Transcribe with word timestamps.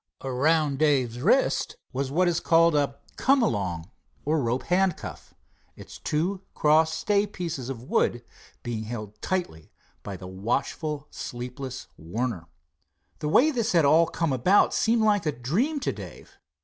Around 0.23 0.79
Dave's 0.79 1.19
wrist 1.21 1.75
was 1.93 2.09
what 2.09 2.27
is 2.27 2.39
called 2.39 2.73
a 2.73 2.97
"come 3.17 3.43
along," 3.43 3.91
or 4.25 4.41
rope 4.41 4.63
handcuff, 4.63 5.35
its 5.75 5.99
two 5.99 6.41
crossed 6.55 6.97
stay 6.97 7.27
pieces 7.27 7.69
of 7.69 7.83
wood 7.83 8.23
being 8.63 8.85
held 8.85 9.21
tightly 9.21 9.71
by 10.01 10.17
the 10.17 10.25
watchful, 10.25 11.05
sleepless 11.11 11.85
Warner. 11.97 12.47
The 13.19 13.29
way 13.29 13.51
this 13.51 13.73
had 13.73 13.85
all 13.85 14.07
come 14.07 14.33
about 14.33 14.73
seemed 14.73 15.03
like 15.03 15.27
a 15.27 15.31
dream 15.31 15.79
to 15.81 15.91
Dave. 15.91 16.39